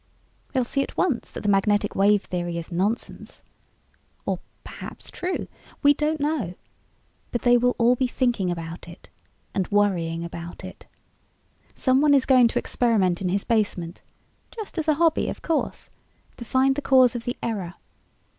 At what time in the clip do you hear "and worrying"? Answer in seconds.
9.53-10.23